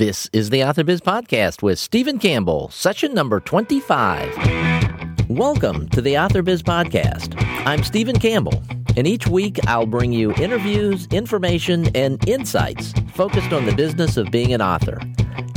[0.00, 5.28] This is the AuthorBiz Podcast with Stephen Campbell, session number 25.
[5.28, 7.34] Welcome to the AuthorBiz Podcast.
[7.66, 8.62] I'm Stephen Campbell,
[8.96, 14.30] and each week I'll bring you interviews, information, and insights focused on the business of
[14.30, 14.98] being an author.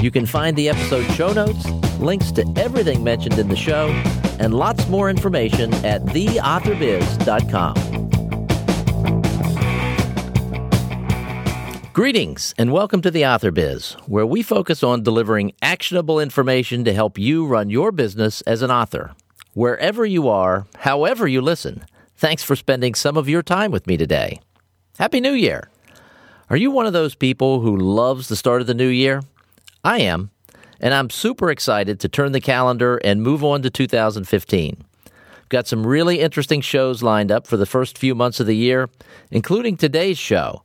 [0.02, 1.66] You can find the episode show notes,
[2.02, 3.88] links to everything mentioned in the show,
[4.42, 8.03] and lots more information at theauthorbiz.com.
[11.94, 16.92] Greetings and welcome to the Author Biz, where we focus on delivering actionable information to
[16.92, 19.14] help you run your business as an author.
[19.54, 21.86] Wherever you are, however you listen,
[22.18, 24.42] thanks for spending some of your time with me today.
[24.98, 25.70] Happy New Year!
[26.50, 29.22] Are you one of those people who loves the start of the new year?
[29.84, 30.32] I am,
[30.80, 34.84] and I'm super excited to turn the calendar and move on to 2015.
[35.50, 38.90] Got some really interesting shows lined up for the first few months of the year,
[39.30, 40.64] including today's show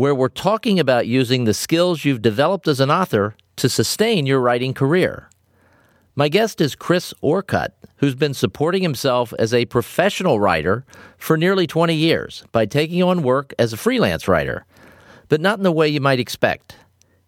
[0.00, 4.40] where we're talking about using the skills you've developed as an author to sustain your
[4.40, 5.28] writing career.
[6.14, 10.86] My guest is Chris Orcutt, who's been supporting himself as a professional writer
[11.18, 14.64] for nearly 20 years by taking on work as a freelance writer,
[15.28, 16.76] but not in the way you might expect.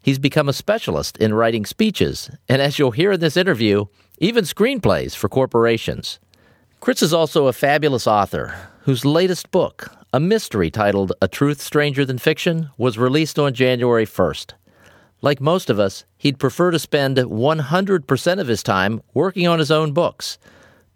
[0.03, 3.85] He's become a specialist in writing speeches, and as you'll hear in this interview,
[4.17, 6.21] even screenplays for corporations.
[6.81, 12.05] Chris is also a fabulous author whose latest book, a mystery titled A Truth Stranger
[12.05, 14.55] Than Fiction was released on January 1st.
[15.21, 19.71] Like most of us, he'd prefer to spend 100% of his time working on his
[19.71, 20.37] own books.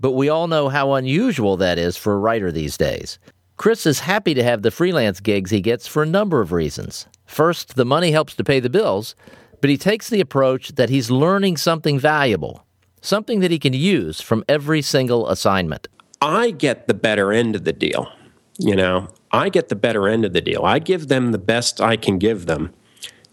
[0.00, 3.20] But we all know how unusual that is for a writer these days.
[3.56, 7.06] Chris is happy to have the freelance gigs he gets for a number of reasons.
[7.24, 9.14] First, the money helps to pay the bills,
[9.60, 12.66] but he takes the approach that he's learning something valuable,
[13.00, 15.86] something that he can use from every single assignment.
[16.20, 18.10] I get the better end of the deal.
[18.58, 20.64] You know, I get the better end of the deal.
[20.64, 22.72] I give them the best I can give them.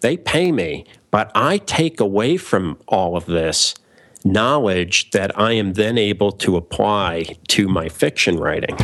[0.01, 3.73] They pay me, but I take away from all of this
[4.25, 8.75] knowledge that I am then able to apply to my fiction writing.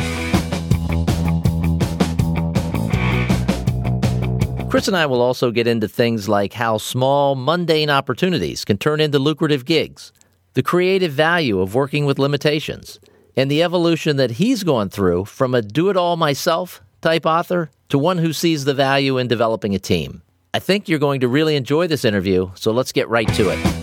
[4.70, 9.00] Chris and I will also get into things like how small, mundane opportunities can turn
[9.00, 10.12] into lucrative gigs,
[10.54, 13.00] the creative value of working with limitations,
[13.36, 17.70] and the evolution that he's gone through from a do it all myself type author
[17.88, 20.22] to one who sees the value in developing a team.
[20.52, 23.80] I think you're going to really enjoy this interview, so let's get right to it.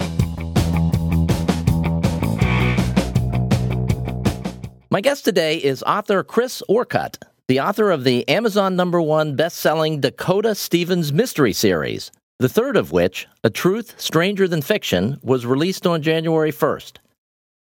[4.90, 10.02] My guest today is author Chris Orcutt, the author of the Amazon number one best-selling
[10.02, 15.88] Dakota Stevens mystery series, the third of which, A Truth Stranger Than Fiction, was released
[15.88, 16.98] on January 1st.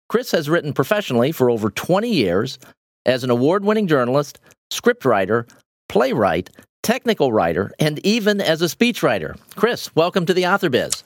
[0.09, 2.59] Chris has written professionally for over 20 years
[3.05, 4.39] as an award winning journalist,
[4.71, 5.49] scriptwriter,
[5.89, 6.49] playwright,
[6.81, 9.37] technical writer, and even as a speechwriter.
[9.55, 11.03] Chris, welcome to the Author Biz.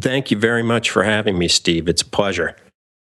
[0.00, 1.88] Thank you very much for having me, Steve.
[1.88, 2.54] It's a pleasure.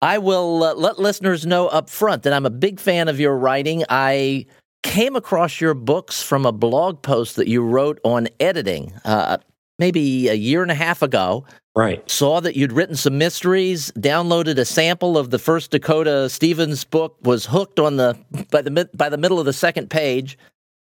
[0.02, 3.38] I will uh, let listeners know up front that I'm a big fan of your
[3.38, 3.84] writing.
[3.88, 4.44] I
[4.82, 9.38] came across your books from a blog post that you wrote on editing uh,
[9.78, 11.44] maybe a year and a half ago.
[11.76, 12.08] Right.
[12.08, 17.16] Saw that you'd written some mysteries, downloaded a sample of the first Dakota Stevens book,
[17.22, 18.16] was hooked on the
[18.50, 20.38] by the by the middle of the second page,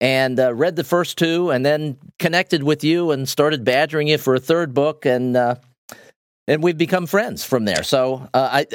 [0.01, 4.17] and uh, read the first two, and then connected with you and started badgering you
[4.17, 5.55] for a third book, and uh,
[6.45, 7.83] and we've become friends from there.
[7.83, 8.67] So uh, I.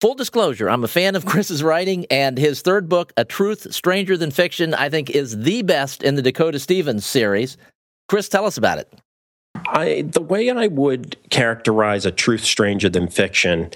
[0.00, 4.18] Full disclosure, I'm a fan of Chris's writing, and his third book, A Truth Stranger
[4.18, 7.56] Than Fiction, I think is the best in the Dakota Stevens series.
[8.08, 8.92] Chris, tell us about it.
[9.68, 13.70] I the way I would characterize a truth stranger than fiction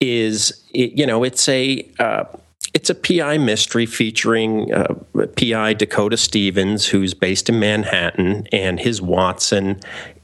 [0.00, 2.24] is, it, you know, it's a uh,
[2.72, 4.94] it's a PI mystery featuring uh,
[5.36, 9.80] PI Dakota Stevens, who's based in Manhattan, and his Watson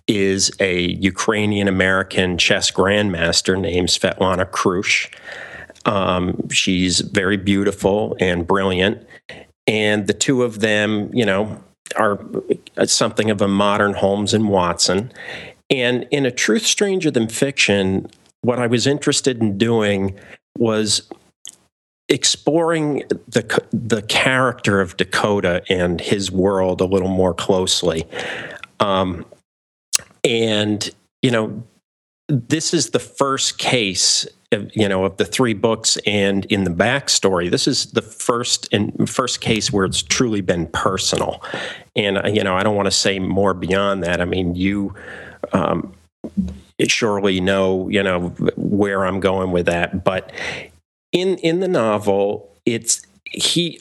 [0.09, 5.09] is a Ukrainian American chess grandmaster named Svetlana Krush.
[5.85, 9.07] Um, she's very beautiful and brilliant.
[9.67, 11.63] And the two of them, you know,
[11.97, 12.19] are
[12.87, 15.13] something of a modern Holmes and Watson.
[15.71, 18.09] And in A Truth Stranger Than Fiction,
[18.43, 20.19] what I was interested in doing
[20.59, 21.09] was
[22.09, 28.05] exploring the the character of Dakota and his world a little more closely.
[28.81, 29.25] Um,
[30.25, 30.91] and
[31.23, 31.63] you know,
[32.31, 34.27] this is the first case
[34.73, 39.09] you know of the three books and in the backstory this is the first and
[39.09, 41.43] first case where it's truly been personal.
[41.95, 44.21] And uh, you know i don't want to say more beyond that.
[44.21, 44.95] I mean you
[45.53, 45.93] um,
[46.89, 50.05] surely know you know where i'm going with that.
[50.05, 50.33] But
[51.13, 53.79] in in the novel it's he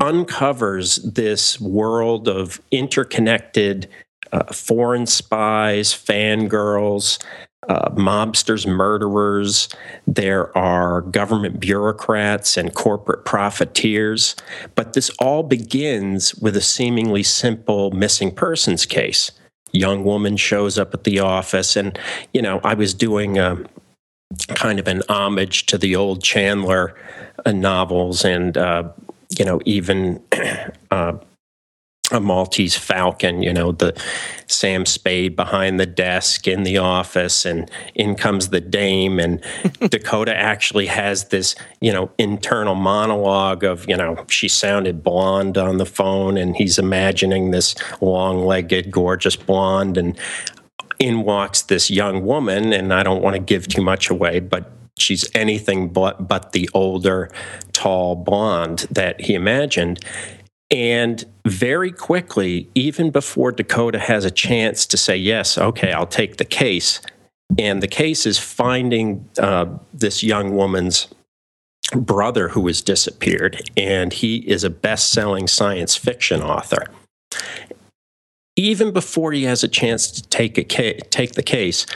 [0.00, 3.88] uncovers this world of interconnected
[4.32, 7.22] uh, foreign spies, fangirls,
[7.68, 9.68] uh, mobsters, murderers.
[10.06, 14.36] There are government bureaucrats and corporate profiteers.
[14.74, 19.32] But this all begins with a seemingly simple missing persons case.
[19.72, 21.98] Young woman shows up at the office, and
[22.32, 23.58] you know, I was doing a,
[24.54, 26.94] kind of an homage to the old Chandler
[27.44, 28.84] uh, novels, and uh,
[29.36, 30.22] you know, even
[30.90, 31.14] uh,
[32.12, 34.00] a Maltese Falcon, you know, the
[34.46, 39.18] Sam Spade behind the desk in the office, and in comes the dame.
[39.18, 39.42] And
[39.90, 45.78] Dakota actually has this, you know, internal monologue of, you know, she sounded blonde on
[45.78, 49.96] the phone, and he's imagining this long legged, gorgeous blonde.
[49.96, 50.16] And
[51.00, 54.70] in walks this young woman, and I don't want to give too much away, but
[54.96, 57.30] she's anything but, but the older,
[57.72, 60.00] tall blonde that he imagined
[60.70, 66.38] and very quickly, even before Dakota has a chance to say, yes, okay, I'll take
[66.38, 67.00] the case,
[67.58, 71.08] and the case is finding uh, this young woman's
[71.94, 76.86] brother who has disappeared, and he is a best selling science fiction author.
[78.56, 81.86] Even before he has a chance to take, a ca- take the case,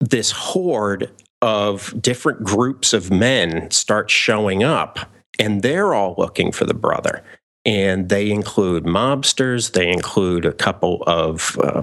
[0.00, 4.98] this horde of different groups of men start showing up,
[5.38, 7.22] and they're all looking for the brother
[7.68, 9.72] and they include mobsters.
[9.72, 11.82] They include a couple of uh,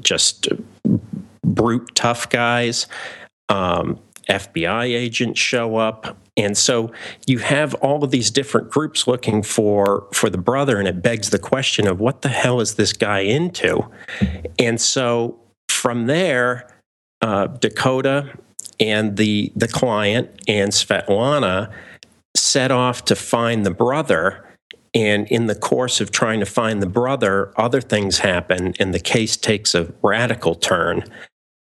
[0.00, 0.48] just
[1.44, 2.86] brute tough guys.
[3.50, 4.00] Um,
[4.30, 6.92] FBI agents show up, and so
[7.26, 11.30] you have all of these different groups looking for for the brother, and it begs
[11.30, 13.84] the question of what the hell is this guy into?
[14.58, 15.38] And so
[15.68, 16.72] from there,
[17.20, 18.38] uh, Dakota
[18.78, 21.70] and the the client and Svetlana
[22.36, 24.46] set off to find the brother
[24.94, 29.00] and in the course of trying to find the brother, other things happen, and the
[29.00, 31.04] case takes a radical turn.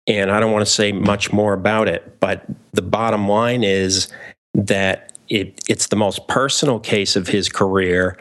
[0.06, 4.08] And I don't want to say much more about it, but the bottom line is
[4.54, 8.18] that it, it's the most personal case of his career.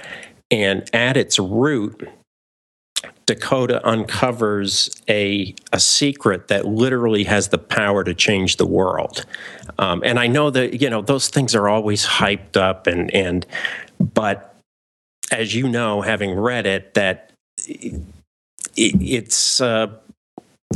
[0.52, 2.08] And at its root,
[3.26, 9.26] Dakota uncovers a, a secret that literally has the power to change the world.
[9.80, 13.46] Um, and I know that, you know, those things are always hyped up and, and,
[14.00, 14.51] but
[15.32, 17.32] as you know, having read it, that
[17.68, 18.02] it,
[18.76, 19.88] it's uh,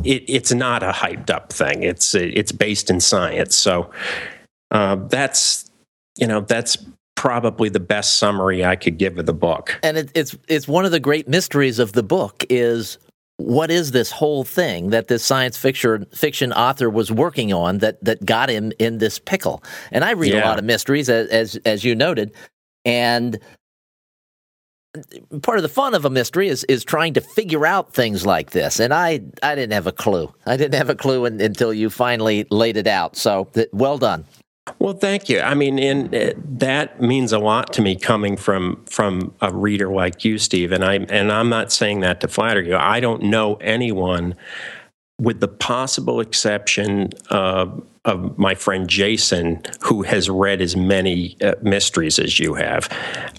[0.04, 1.84] it, it's not a hyped up thing.
[1.84, 3.56] It's it's based in science.
[3.56, 3.92] So
[4.72, 5.70] uh, that's
[6.18, 6.78] you know that's
[7.16, 9.80] probably the best summary I could give of the book.
[9.84, 12.98] And it, it's it's one of the great mysteries of the book is
[13.38, 18.04] what is this whole thing that this science fiction fiction author was working on that
[18.04, 19.64] that got him in this pickle?
[19.92, 20.44] And I read yeah.
[20.44, 22.32] a lot of mysteries, as, as as you noted,
[22.84, 23.40] and
[25.42, 28.52] part of the fun of a mystery is is trying to figure out things like
[28.52, 28.80] this.
[28.80, 30.34] And I I didn't have a clue.
[30.46, 33.16] I didn't have a clue in, until you finally laid it out.
[33.16, 34.26] So th- well done.
[34.80, 35.42] Well, thank you.
[35.42, 39.90] I mean, and uh, that means a lot to me coming from from a reader
[39.90, 40.72] like you, Steve.
[40.72, 42.76] And I and I'm not saying that to flatter you.
[42.76, 44.36] I don't know anyone,
[45.20, 51.56] with the possible exception of of my friend Jason, who has read as many uh,
[51.62, 52.88] mysteries as you have,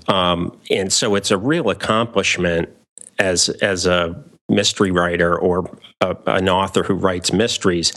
[0.08, 2.68] um, and so it's a real accomplishment
[3.18, 7.92] as as a mystery writer or a, an author who writes mysteries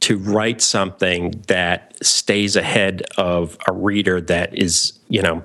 [0.00, 5.44] to write something that stays ahead of a reader that is you know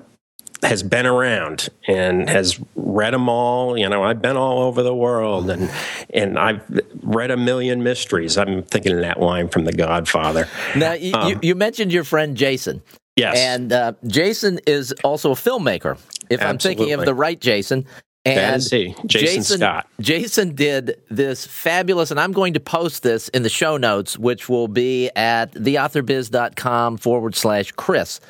[0.62, 3.78] has been around and has read them all.
[3.78, 5.70] You know, I've been all over the world and
[6.12, 6.62] and I've
[7.02, 8.36] read a million mysteries.
[8.36, 10.48] I'm thinking of that line from The Godfather.
[10.76, 12.82] Now, you, um, you mentioned your friend Jason.
[13.16, 13.36] Yes.
[13.36, 15.98] And uh, Jason is also a filmmaker,
[16.30, 16.46] if Absolutely.
[16.46, 17.84] I'm thinking of the right Jason.
[18.24, 19.86] And that is he, Jason, Jason Scott.
[20.00, 24.48] Jason did this fabulous, and I'm going to post this in the show notes, which
[24.48, 28.20] will be at theauthorbiz.com forward slash Chris.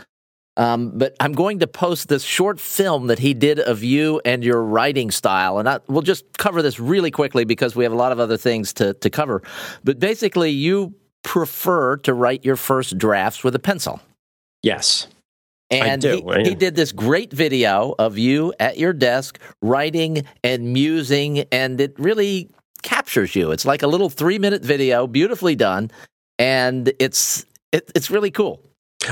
[0.59, 4.43] Um, but I'm going to post this short film that he did of you and
[4.43, 5.59] your writing style.
[5.59, 8.37] And I, we'll just cover this really quickly because we have a lot of other
[8.37, 9.41] things to, to cover.
[9.85, 14.01] But basically, you prefer to write your first drafts with a pencil.
[14.63, 15.07] Yes.
[15.71, 21.41] And he, he, did this great video of you at your desk writing and musing,
[21.53, 22.51] and it really
[22.83, 23.51] captures you.
[23.51, 25.91] It's like a little three minute video, beautifully done,
[26.39, 28.63] and it's it, it's really cool.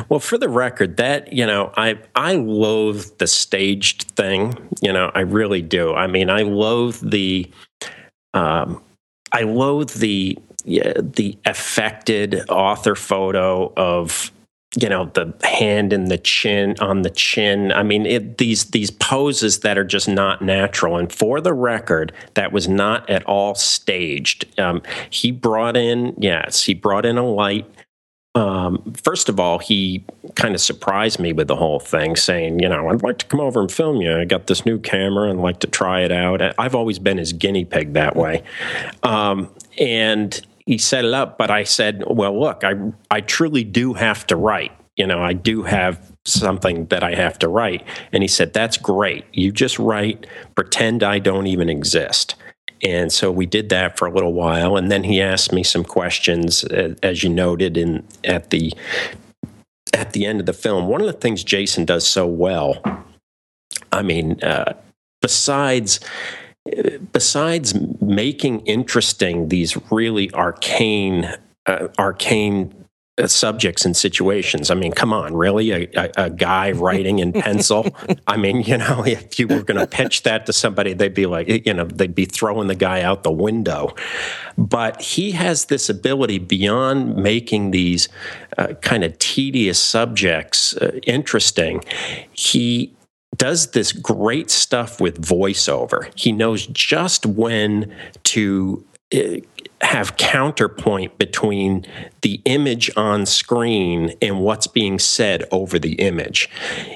[0.08, 4.56] Well, for the record, that you know, I I loathe the staged thing.
[4.80, 5.94] You know, I really do.
[5.94, 7.50] I mean, I loathe the,
[8.34, 8.82] um,
[9.32, 14.32] I loathe the the affected author photo of
[14.80, 18.90] you know the hand in the chin on the chin i mean it, these these
[18.90, 23.54] poses that are just not natural and for the record that was not at all
[23.54, 27.64] staged um, he brought in yes he brought in a light
[28.36, 32.68] um, first of all, he kind of surprised me with the whole thing, saying, you
[32.68, 34.14] know, I'd like to come over and film you.
[34.14, 36.42] I got this new camera and like to try it out.
[36.58, 38.42] I've always been his guinea pig that way.
[39.02, 42.74] Um, and he set it up, but I said, well, look, I,
[43.10, 44.72] I truly do have to write.
[44.96, 47.86] You know, I do have something that I have to write.
[48.12, 49.24] And he said, that's great.
[49.32, 52.34] You just write, pretend I don't even exist.
[52.82, 55.84] And so we did that for a little while, and then he asked me some
[55.84, 58.72] questions, as you noted in at the
[59.94, 60.88] at the end of the film.
[60.88, 62.82] One of the things Jason does so well,
[63.92, 64.74] I mean, uh,
[65.22, 66.00] besides
[67.12, 71.32] besides making interesting these really arcane
[71.66, 72.85] uh, arcane uh,
[73.24, 74.70] subjects and situations.
[74.70, 75.70] I mean, come on, really?
[75.70, 77.86] A, a, a guy writing in pencil?
[78.26, 81.26] I mean, you know, if you were going to pitch that to somebody, they'd be
[81.26, 83.94] like, you know, they'd be throwing the guy out the window.
[84.58, 88.08] But he has this ability beyond making these
[88.58, 91.82] uh, kind of tedious subjects uh, interesting.
[92.32, 92.94] He
[93.36, 96.10] does this great stuff with voiceover.
[96.18, 97.94] He knows just when
[98.24, 99.40] to uh,
[99.82, 101.86] have counterpoint between
[102.22, 106.48] the image on screen and what's being said over the image.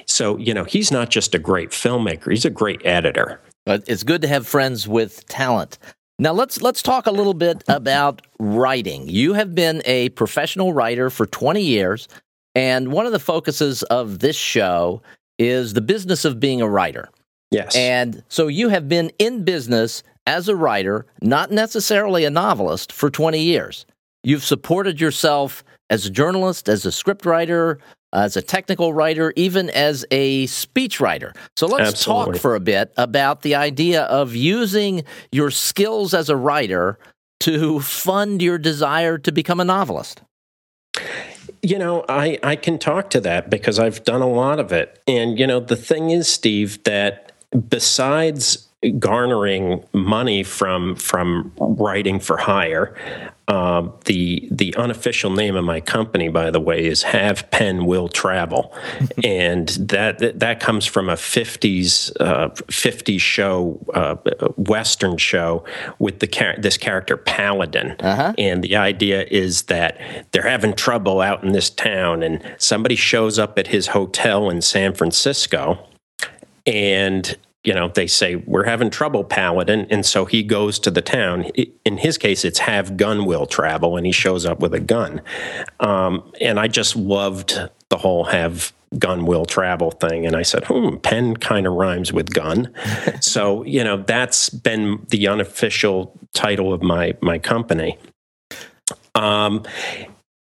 [0.06, 3.40] So, you know, he's not just a great filmmaker, he's a great editor.
[3.66, 5.78] But it's good to have friends with talent.
[6.18, 9.08] Now let's let's talk a little bit about writing.
[9.08, 12.08] You have been a professional writer for 20 years,
[12.54, 15.02] and one of the focuses of this show
[15.38, 17.08] is the business of being a writer.
[17.50, 17.74] Yes.
[17.74, 23.10] And so you have been in business as a writer, not necessarily a novelist, for
[23.10, 23.86] 20 years.
[24.22, 27.78] You've supported yourself as a journalist, as a scriptwriter,
[28.12, 31.34] as a technical writer, even as a speechwriter.
[31.56, 32.32] So let's Absolutely.
[32.32, 36.98] talk for a bit about the idea of using your skills as a writer
[37.40, 40.22] to fund your desire to become a novelist.
[41.62, 45.00] You know, I, I can talk to that because I've done a lot of it.
[45.06, 47.32] And, you know, the thing is, Steve, that
[47.68, 52.96] besides garnering money from from writing for hire.
[53.46, 58.08] Um, the the unofficial name of my company, by the way, is Have Pen Will
[58.08, 58.72] Travel,
[59.24, 64.14] and that that comes from a '50s uh, '50s show, uh,
[64.56, 65.64] Western show
[65.98, 68.34] with the char- this character Paladin, uh-huh.
[68.38, 69.98] and the idea is that
[70.30, 74.62] they're having trouble out in this town, and somebody shows up at his hotel in
[74.62, 75.86] San Francisco,
[76.66, 79.86] and you know, they say, We're having trouble, Paladin.
[79.90, 81.44] And so he goes to the town.
[81.84, 85.20] In his case, it's have gun will travel, and he shows up with a gun.
[85.78, 87.58] Um, and I just loved
[87.90, 90.26] the whole have gun will travel thing.
[90.26, 92.72] And I said, hmm, pen kind of rhymes with gun.
[93.20, 97.98] so, you know, that's been the unofficial title of my, my company.
[99.14, 99.64] Um,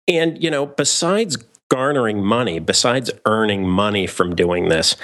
[0.08, 4.96] and, you know, besides garnering money, besides earning money from doing this,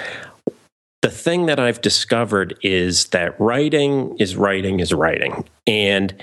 [1.03, 5.43] the thing that I've discovered is that writing is writing is writing.
[5.67, 6.15] And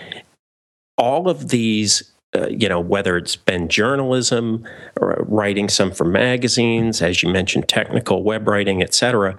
[0.97, 4.67] all of these, uh, you know, whether it's been journalism
[4.99, 9.37] or writing some for magazines, as you mentioned, technical web writing, etc.,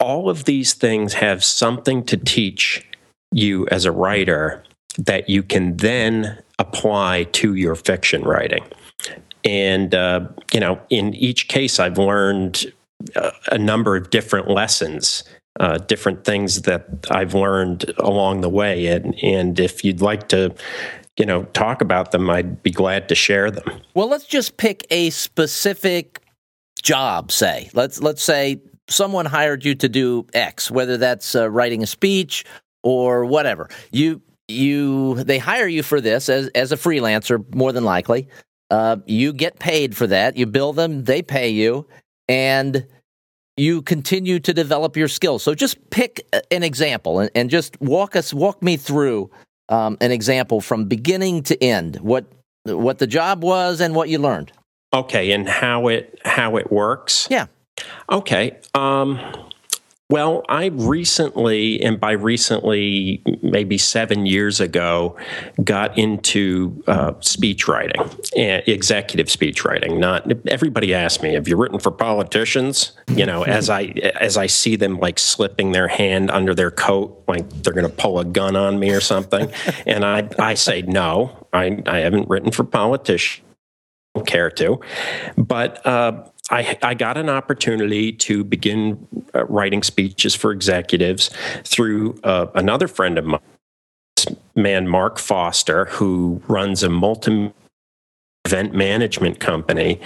[0.00, 2.86] all of these things have something to teach
[3.32, 4.64] you as a writer
[4.96, 8.64] that you can then apply to your fiction writing.
[9.44, 12.72] And, uh, you know, in each case, I've learned
[13.50, 15.24] a number of different lessons,
[15.60, 18.86] uh, different things that I've learned along the way.
[18.86, 20.54] And, and if you'd like to,
[21.18, 23.80] you know, talk about them, I'd be glad to share them.
[23.94, 26.20] Well, let's just pick a specific
[26.82, 27.30] job.
[27.30, 31.86] Say, let's let's say someone hired you to do X, whether that's uh, writing a
[31.86, 32.44] speech
[32.82, 33.68] or whatever.
[33.90, 38.28] You you they hire you for this as as a freelancer, more than likely.
[38.70, 40.36] Uh, you get paid for that.
[40.36, 41.86] You bill them, they pay you,
[42.28, 42.86] and
[43.56, 45.42] you continue to develop your skills.
[45.42, 49.30] So just pick an example and, and just walk us, walk me through
[49.68, 51.96] um, an example from beginning to end.
[51.96, 52.26] What
[52.64, 54.52] what the job was and what you learned.
[54.92, 57.28] Okay, and how it how it works.
[57.30, 57.46] Yeah.
[58.10, 58.56] Okay.
[58.74, 59.20] Um,
[60.10, 65.16] well, I recently, and by recently, maybe seven years ago,
[65.62, 68.02] got into uh, speech writing,
[68.36, 69.98] executive speech writing.
[69.98, 74.46] Not everybody asked me, "Have you written for politicians?" You know, as I as I
[74.46, 78.26] see them like slipping their hand under their coat, like they're going to pull a
[78.26, 79.50] gun on me or something,
[79.86, 83.40] and I I say no, I I haven't written for politicians
[84.26, 84.80] care to.
[85.36, 91.30] But uh, I, I, got an opportunity to begin uh, writing speeches for executives
[91.64, 93.40] through uh, another friend of mine,
[94.54, 97.50] man Mark Foster, who runs a multi
[98.44, 100.00] event management company.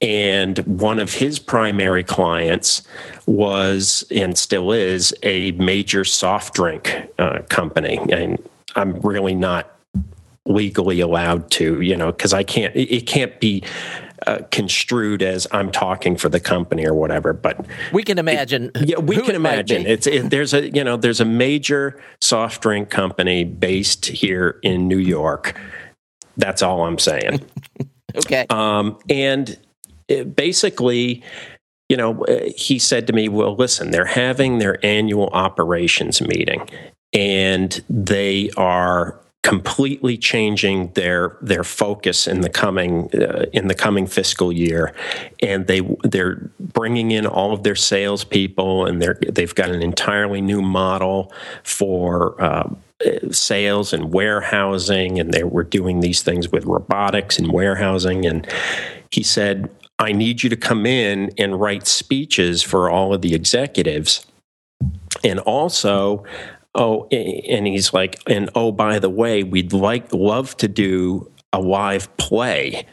[0.00, 2.82] And one of his primary clients
[3.26, 7.98] was and still is a major soft drink uh, company.
[8.10, 8.42] And
[8.76, 9.79] I'm really not
[10.46, 13.62] legally allowed to, you know, because I can't, it can't be
[14.26, 17.32] uh, construed as I'm talking for the company or whatever.
[17.32, 18.70] But we can imagine.
[18.74, 19.86] It, yeah, we can imagine.
[19.86, 24.88] It's it, there's a you know there's a major soft drink company based here in
[24.88, 25.58] New York.
[26.36, 27.40] That's all I'm saying.
[28.16, 28.46] okay.
[28.50, 29.58] Um, and
[30.34, 31.22] basically,
[31.88, 36.68] you know, uh, he said to me, "Well, listen, they're having their annual operations meeting,
[37.14, 44.06] and they are completely changing their their focus in the coming uh, in the coming
[44.06, 44.94] fiscal year,
[45.42, 50.40] and they they're bringing in all of their salespeople, and they're they've got an entirely
[50.40, 51.32] new model
[51.62, 52.40] for.
[52.40, 52.68] Uh,
[53.30, 58.26] sales and warehousing, and they were doing these things with robotics and warehousing.
[58.26, 58.46] And
[59.10, 63.34] he said, I need you to come in and write speeches for all of the
[63.34, 64.26] executives.
[65.24, 66.24] And also,
[66.74, 71.60] oh, and he's like, and oh, by the way, we'd like love to do a
[71.60, 72.86] live play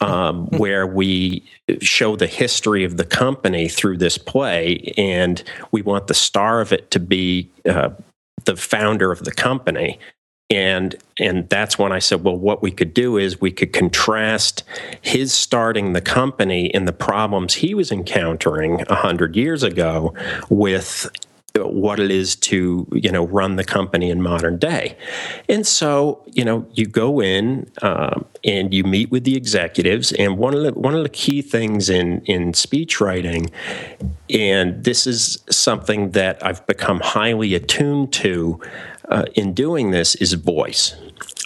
[0.00, 1.44] um, where we
[1.80, 6.72] show the history of the company through this play, and we want the star of
[6.72, 7.90] it to be uh,
[8.44, 9.98] the founder of the company.
[10.50, 14.64] And and that's when I said, well, what we could do is we could contrast
[15.00, 20.12] his starting the company and the problems he was encountering a hundred years ago
[20.50, 21.08] with
[21.60, 24.96] what it is to you know run the company in modern day.
[25.48, 30.38] And so you know you go in um, and you meet with the executives and
[30.38, 33.50] one of the one of the key things in in speech writing
[34.30, 38.60] and this is something that I've become highly attuned to
[39.08, 40.96] uh, in doing this is voice.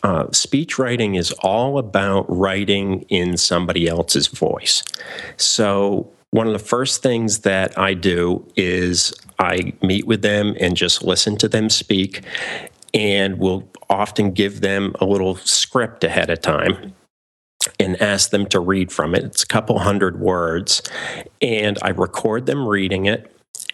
[0.02, 4.84] Uh, speech writing is all about writing in somebody else's voice.
[5.36, 10.76] So one of the first things that I do is I meet with them and
[10.76, 12.22] just listen to them speak,
[12.94, 16.94] and will often give them a little script ahead of time
[17.78, 19.24] and ask them to read from it.
[19.24, 20.82] It's a couple hundred words,
[21.42, 23.32] and I record them reading it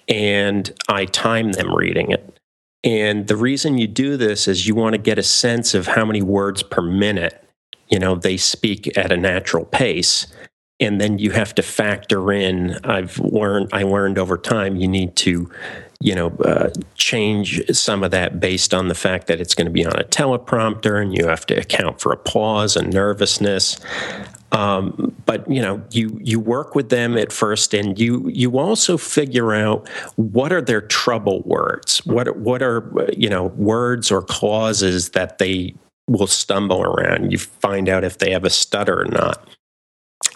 [0.08, 2.38] and I time them reading it.
[2.84, 6.04] And the reason you do this is you want to get a sense of how
[6.04, 7.42] many words per minute,
[7.88, 10.26] you know, they speak at a natural pace
[10.82, 15.14] and then you have to factor in i've learned i learned over time you need
[15.16, 15.50] to
[16.02, 19.72] you know uh, change some of that based on the fact that it's going to
[19.72, 23.78] be on a teleprompter and you have to account for applause and nervousness.
[24.50, 28.98] Um, but you know you you work with them at first and you you also
[28.98, 32.04] figure out what are their trouble words?
[32.04, 35.74] What what are you know words or clauses that they
[36.08, 37.30] will stumble around?
[37.30, 39.48] You find out if they have a stutter or not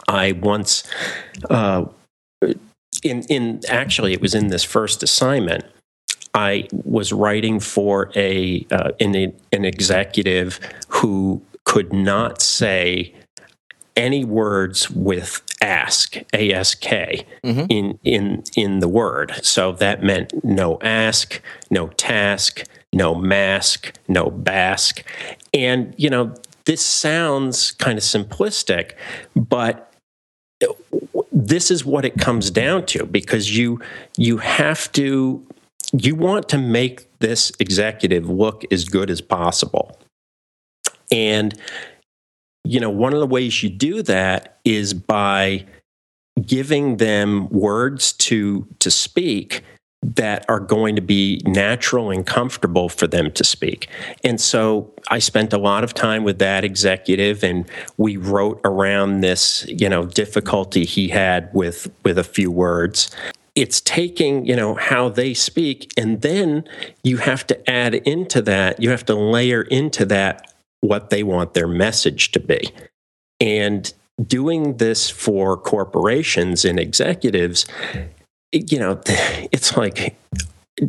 [0.09, 0.85] I once,
[1.51, 1.87] uh,
[3.03, 5.64] in in actually, it was in this first assignment.
[6.35, 9.14] I was writing for a uh, an,
[9.53, 13.14] an executive who could not say
[13.96, 17.64] any words with ask ask mm-hmm.
[17.70, 24.31] in in in the word so that meant no ask no task no mask no
[24.31, 25.03] bask
[25.55, 26.35] and you know
[26.66, 28.92] this sounds kind of simplistic
[29.35, 29.87] but
[31.33, 33.81] this is what it comes down to because you
[34.16, 35.46] you have to
[35.92, 39.98] you want to make this executive look as good as possible.
[41.12, 41.59] And
[42.64, 45.66] you know one of the ways you do that is by
[46.44, 49.62] giving them words to to speak
[50.14, 53.88] that are going to be natural and comfortable for them to speak.
[54.23, 59.21] And so I spent a lot of time with that executive and we wrote around
[59.21, 63.11] this, you know, difficulty he had with with a few words.
[63.57, 66.69] It's taking, you know, how they speak and then
[67.03, 71.55] you have to add into that, you have to layer into that what they want
[71.55, 72.71] their message to be.
[73.40, 73.92] And
[74.25, 77.66] doing this for corporations and executives
[78.52, 80.16] you know, it's like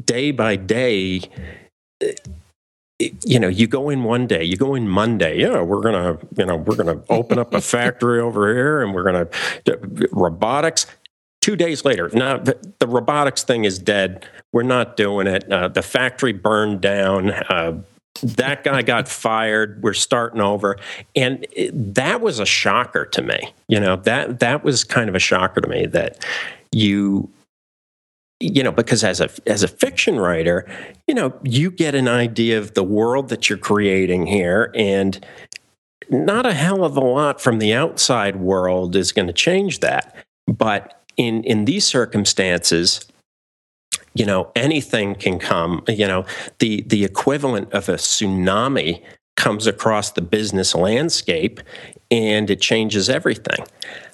[0.06, 1.22] day by day.
[3.00, 5.42] You know, you go in one day, you go in Monday.
[5.42, 9.04] Yeah, we're gonna, you know, we're gonna open up a factory over here, and we're
[9.04, 9.28] gonna
[10.12, 10.88] robotics.
[11.42, 14.26] Two days later, now the, the robotics thing is dead.
[14.52, 15.50] We're not doing it.
[15.50, 17.32] Uh, the factory burned down.
[17.32, 17.82] Uh,
[18.22, 19.82] that guy got fired.
[19.84, 20.78] We're starting over,
[21.16, 23.54] and it, that was a shocker to me.
[23.68, 26.26] You know that that was kind of a shocker to me that
[26.72, 27.30] you
[28.40, 30.70] you know because as a as a fiction writer
[31.08, 35.26] you know you get an idea of the world that you're creating here and
[36.10, 40.16] not a hell of a lot from the outside world is going to change that.
[40.48, 43.06] But in in these circumstances
[44.14, 46.26] you know anything can come you know
[46.60, 49.02] the the equivalent of a tsunami
[49.36, 51.60] comes across the business landscape
[52.12, 53.66] and it changes everything.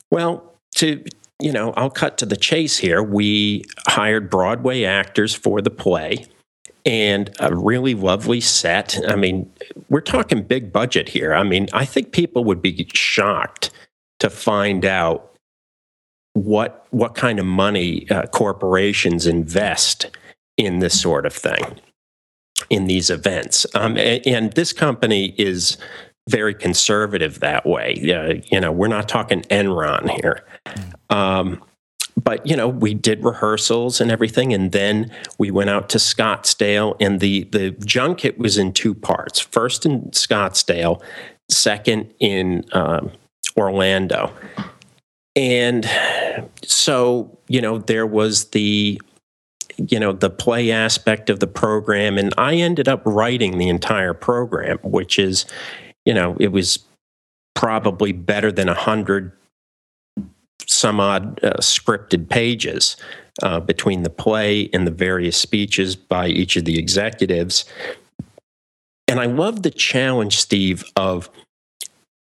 [0.10, 1.04] Well to
[1.44, 3.04] you know i'll cut to the chase here.
[3.04, 6.26] We hired broadway actors for the play
[6.86, 9.00] and a really lovely set.
[9.08, 9.52] I mean
[9.90, 11.34] we're talking big budget here.
[11.34, 13.72] I mean i think people would be shocked
[14.20, 15.34] to find out
[16.34, 20.08] what what kind of money uh, corporations invest
[20.58, 21.80] in this sort of thing
[22.70, 23.66] in these events.
[23.76, 25.78] Um, and, and, this company is
[26.30, 27.94] very conservative that way.
[28.14, 30.46] Uh, you know we're not talking enron here.
[31.10, 31.64] Um,
[32.22, 36.96] but you know we did rehearsals and everything and then we went out to scottsdale
[37.00, 39.40] and the the junket was in two parts.
[39.40, 41.02] First in scottsdale
[41.50, 43.12] second in um,
[43.58, 44.32] orlando.
[45.36, 45.90] And
[46.64, 49.02] so, you know, there was the
[49.78, 54.14] you know the play aspect of the program and i ended up writing the entire
[54.14, 55.48] program which is
[56.06, 56.80] you know it was
[57.56, 59.32] probably better than a hundred
[60.66, 62.96] some odd uh, scripted pages
[63.42, 67.66] uh, between the play and the various speeches by each of the executives.
[69.08, 71.30] And i love the challenge steve of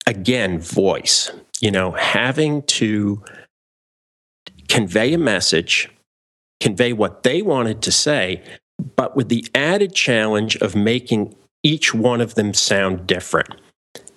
[0.07, 3.23] again voice you know, having to
[4.67, 5.89] convey a message,
[6.59, 8.43] convey what they wanted to say,
[8.95, 13.49] but with the added challenge of making each one of them sound different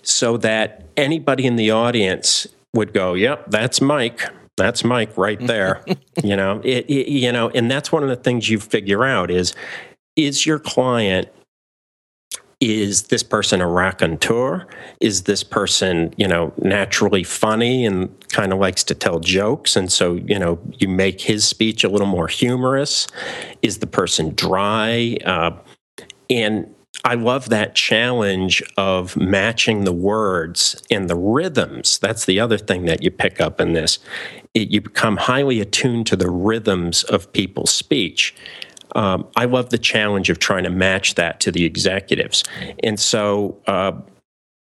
[0.03, 4.21] so that anybody in the audience would go, yep, that's Mike.
[4.59, 5.83] That's Mike right there.
[6.23, 9.31] you know, it, it, you know, and that's one of the things you figure out
[9.31, 9.55] is
[10.15, 11.29] is your client
[12.61, 14.67] is this person a raconteur?
[15.01, 19.77] Is this person, you know, naturally funny and kind of likes to tell jokes?
[19.77, 23.07] And so, you know, you make his speech a little more humorous?
[23.63, 25.19] Is the person dry?
[25.25, 25.53] Uh,
[26.29, 31.99] and I love that challenge of matching the words and the rhythms.
[31.99, 33.99] That's the other thing that you pick up in this.
[34.53, 38.35] It, you become highly attuned to the rhythms of people's speech
[38.95, 42.45] um, I love the challenge of trying to match that to the executives.
[42.83, 43.93] And so uh,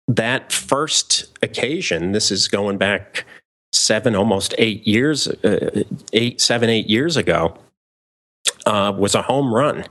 [0.07, 3.25] that first occasion, this is going back
[3.71, 7.57] seven, almost eight years, uh, eight, seven, eight years ago,
[8.65, 9.85] uh, was a home run.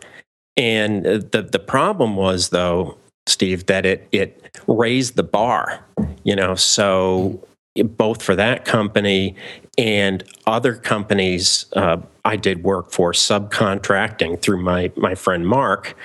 [0.57, 5.85] And the the problem was though, Steve, that it it raised the bar.
[6.25, 9.37] You know, so both for that company
[9.79, 15.97] and other companies uh, I did work for subcontracting through my my friend Mark.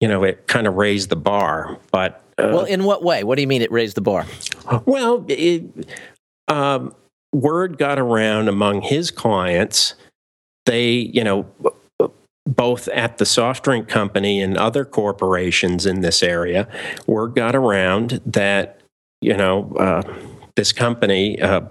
[0.00, 1.78] You know, it kind of raised the bar.
[1.90, 3.24] But uh, well, in what way?
[3.24, 4.26] What do you mean it raised the bar?
[4.84, 5.64] Well, it,
[6.48, 6.94] um,
[7.32, 9.94] word got around among his clients.
[10.66, 11.46] They, you know,
[12.46, 16.68] both at the soft drink company and other corporations in this area,
[17.06, 18.80] word got around that
[19.20, 20.02] you know uh,
[20.56, 21.62] this company, uh,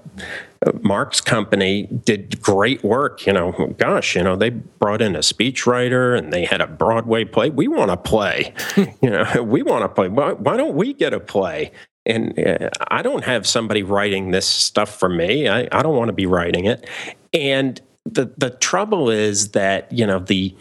[0.82, 3.26] Mark's company, did great work.
[3.26, 7.24] You know, gosh, you know, they brought in a speechwriter and they had a Broadway
[7.24, 7.50] play.
[7.50, 8.54] We want to play.
[9.02, 10.10] you know, we want to play.
[10.10, 11.72] Why, why, don't we get a play?
[12.06, 15.48] And uh, I don't have somebody writing this stuff for me.
[15.48, 16.90] I, I don't want to be writing it.
[17.34, 20.56] And the the trouble is that you know the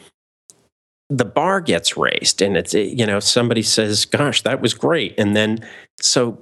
[1.11, 5.37] the bar gets raised and it's you know somebody says gosh that was great and
[5.37, 5.59] then
[6.01, 6.39] so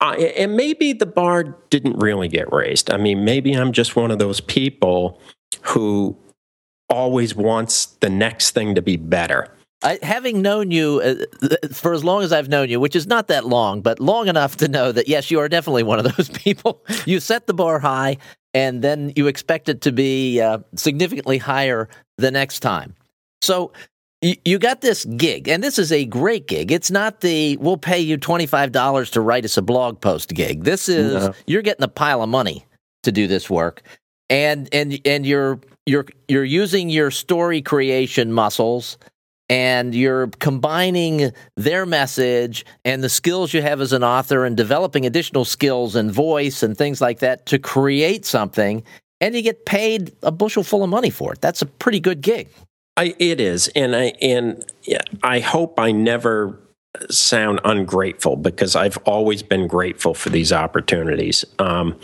[0.00, 2.90] uh, and maybe the bar didn't really get raised.
[2.90, 5.20] I mean, maybe I'm just one of those people
[5.62, 6.16] who
[6.88, 9.48] always wants the next thing to be better.
[9.82, 13.28] I, having known you uh, for as long as I've known you, which is not
[13.28, 16.28] that long, but long enough to know that yes, you are definitely one of those
[16.44, 16.84] people.
[17.04, 18.18] You set the bar high,
[18.58, 22.96] and then you expect it to be uh, significantly higher the next time.
[23.40, 23.72] So
[24.20, 26.72] you got this gig, and this is a great gig.
[26.72, 30.64] It's not the we'll pay you $25 to write us a blog post gig.
[30.64, 31.34] This is no.
[31.46, 32.66] you're getting a pile of money
[33.04, 33.82] to do this work.
[34.28, 38.98] And and and you're you're you're using your story creation muscles
[39.48, 45.06] and you're combining their message and the skills you have as an author and developing
[45.06, 48.82] additional skills and voice and things like that to create something
[49.20, 51.40] and you get paid a bushel full of money for it.
[51.40, 52.48] That's a pretty good gig.
[52.96, 54.64] I, it is, and I and
[55.22, 56.58] I hope I never
[57.10, 61.44] sound ungrateful because I've always been grateful for these opportunities.
[61.60, 61.98] Um,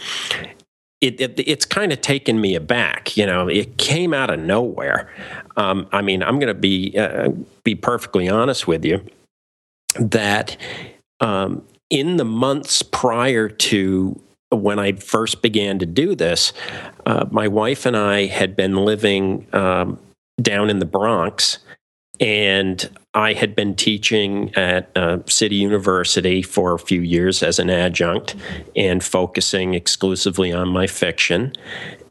[1.04, 3.16] it, it, it's kind of taken me aback.
[3.16, 5.12] You know, it came out of nowhere.
[5.56, 7.30] Um, I mean, I'm going to be uh,
[7.62, 9.04] be perfectly honest with you
[9.98, 10.56] that
[11.20, 16.52] um, in the months prior to when I first began to do this,
[17.06, 19.98] uh, my wife and I had been living um,
[20.40, 21.58] down in the Bronx,
[22.18, 27.70] and I had been teaching at uh, City University for a few years as an
[27.70, 28.34] adjunct
[28.74, 31.52] and focusing exclusively on my fiction.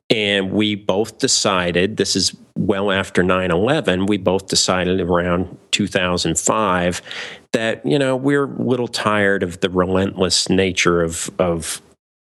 [0.10, 7.02] And we both decided, this is well after 9 11, we both decided around 2005
[7.52, 11.82] that, you know, we're a little tired of the relentless nature of, of,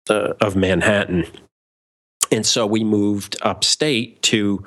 [0.09, 1.25] uh, of Manhattan.
[2.31, 4.63] And so we moved upstate to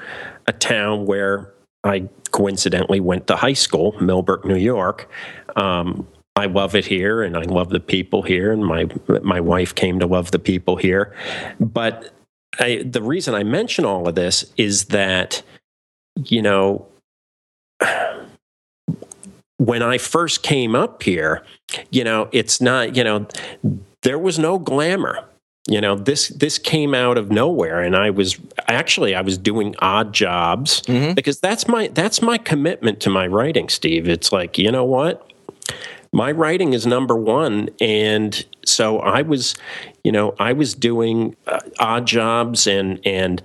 [0.47, 1.53] a town where
[1.85, 5.11] I coincidentally went to high school, Millbrook, New York.
[5.57, 8.89] Um, I love it here, and I love the people here, and my
[9.23, 11.15] my wife came to love the people here.
[11.59, 12.15] But
[12.59, 15.43] I, the reason I mention all of this is that,
[16.25, 16.87] you know,
[19.59, 21.45] when I first came up here,
[21.91, 23.27] you know, it's not, you know,
[24.03, 25.25] there was no glamour
[25.69, 29.75] you know this this came out of nowhere and i was actually i was doing
[29.81, 31.13] odd jobs mm-hmm.
[31.15, 35.31] because that's my that's my commitment to my writing steve it's like you know what
[36.13, 39.55] my writing is number one and so i was
[40.03, 43.43] you know i was doing uh, odd jobs and and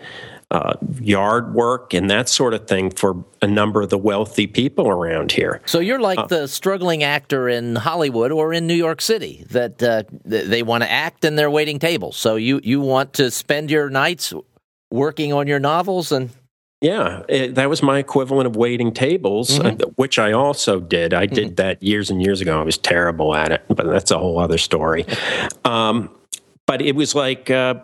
[0.51, 4.87] uh, yard work and that sort of thing for a number of the wealthy people
[4.87, 5.61] around here.
[5.65, 9.81] So you're like uh, the struggling actor in Hollywood or in New York City that
[9.81, 12.17] uh, they want to act and they're waiting tables.
[12.17, 14.33] So you you want to spend your nights
[14.91, 16.29] working on your novels and
[16.81, 19.81] yeah, it, that was my equivalent of waiting tables, mm-hmm.
[19.81, 21.13] uh, which I also did.
[21.13, 21.55] I did mm-hmm.
[21.55, 22.59] that years and years ago.
[22.59, 25.05] I was terrible at it, but that's a whole other story.
[25.63, 26.11] Um,
[26.67, 27.75] but it was like uh,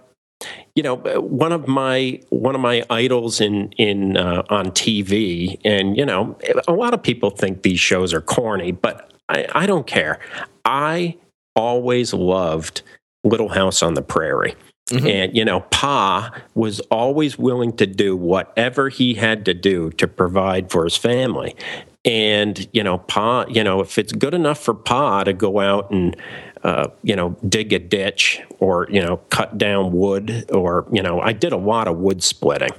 [0.76, 5.98] you know one of my one of my idols in in uh, on TV and
[5.98, 9.88] you know a lot of people think these shows are corny but I, I don't
[9.88, 10.20] care.
[10.66, 11.18] I
[11.56, 12.82] always loved
[13.24, 14.56] Little House on the Prairie.
[14.90, 15.08] Mm-hmm.
[15.08, 20.06] and you know Pa was always willing to do whatever he had to do to
[20.06, 21.56] provide for his family
[22.04, 25.92] and you know Pa you know if it's good enough for Pa to go out
[25.92, 26.16] and
[26.64, 31.20] uh, you know, dig a ditch or, you know, cut down wood or, you know,
[31.20, 32.72] I did a lot of wood splitting.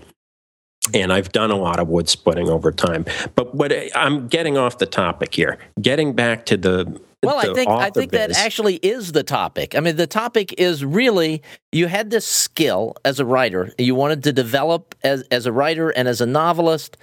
[0.94, 3.04] And I've done a lot of wood splitting over time.
[3.34, 7.68] But what I'm getting off the topic here, getting back to the well, I think
[7.68, 8.18] I think biz.
[8.18, 9.76] that actually is the topic.
[9.76, 13.72] I mean, the topic is really you had this skill as a writer.
[13.78, 16.96] You wanted to develop as as a writer and as a novelist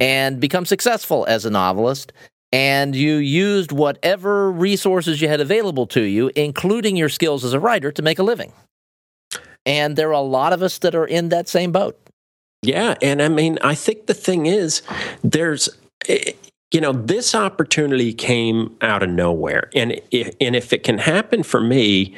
[0.00, 2.12] and become successful as a novelist
[2.52, 7.60] and you used whatever resources you had available to you, including your skills as a
[7.60, 8.52] writer, to make a living.
[9.64, 11.98] And there are a lot of us that are in that same boat.
[12.62, 12.94] Yeah.
[13.02, 14.82] And I mean, I think the thing is,
[15.22, 15.68] there's,
[16.08, 16.32] eh,
[16.72, 19.70] you know, this opportunity came out of nowhere.
[19.74, 19.92] And,
[20.40, 22.14] and if it can happen for me,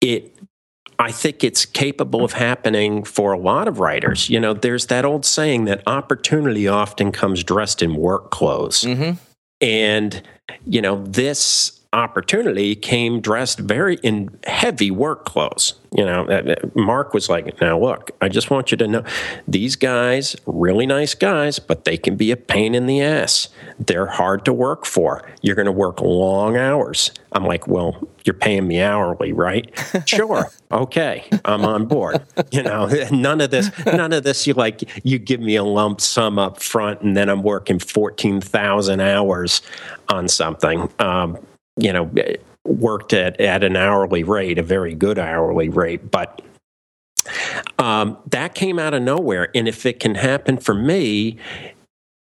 [0.00, 0.37] it
[0.98, 4.28] I think it's capable of happening for a lot of writers.
[4.28, 8.82] You know, there's that old saying that opportunity often comes dressed in work clothes.
[8.82, 9.12] Mm-hmm.
[9.60, 10.22] And,
[10.66, 15.74] you know, this opportunity came dressed very in heavy work clothes.
[15.96, 19.04] You know, Mark was like, now look, I just want you to know
[19.46, 23.48] these guys, really nice guys, but they can be a pain in the ass.
[23.78, 25.26] They're hard to work for.
[25.40, 27.10] You're going to work long hours.
[27.32, 29.72] I'm like, well, you're paying me hourly, right?
[30.06, 30.50] sure.
[30.70, 31.24] Okay.
[31.46, 32.22] I'm on board.
[32.50, 36.02] You know, none of this, none of this, you like, you give me a lump
[36.02, 39.62] sum up front and then I'm working 14,000 hours
[40.10, 40.90] on something.
[40.98, 41.38] Um,
[41.78, 42.10] you know,
[42.64, 46.42] worked at, at an hourly rate, a very good hourly rate, but
[47.78, 49.48] um, that came out of nowhere.
[49.54, 51.38] And if it can happen for me,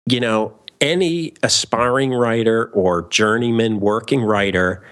[0.05, 4.83] you know, any aspiring writer or journeyman working writer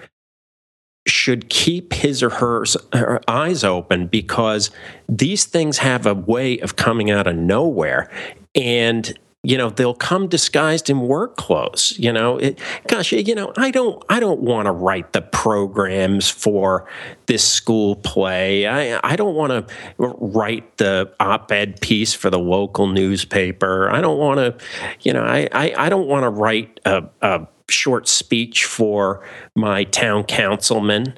[1.06, 4.70] should keep his or her, her, eyes open because
[5.08, 8.10] these things have a way of coming out of nowhere.
[8.56, 12.36] And you know they'll come disguised in work clothes you know?
[12.38, 16.88] It, gosh you know i don't i don't want to write the programs for
[17.26, 18.66] this school play.
[18.66, 23.90] I i don't want to write the op-ed piece for the local newspaper.
[23.90, 24.66] I don't want to
[25.02, 29.84] you know i i, I don't want to write a, a short speech for my
[29.84, 31.16] town councilman.